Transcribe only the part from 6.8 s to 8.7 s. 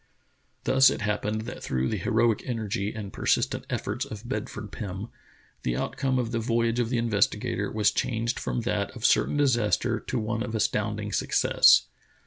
the Investigator* was changed from